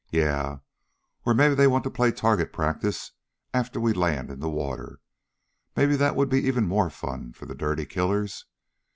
[0.09, 0.61] "Yeah!
[1.27, 3.11] Or maybe they want to play target practice
[3.53, 4.97] after we land in the water.
[5.77, 8.45] Maybe that would be even more fun for the dirty killers.